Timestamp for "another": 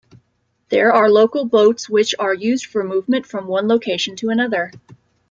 4.31-4.71